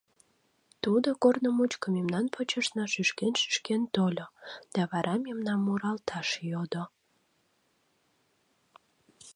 [0.83, 4.27] Тудо корно мучко мемнан почешна шӱшкен-шӱшкен тольо,
[4.73, 6.83] да вара мемнам муралташ йодо.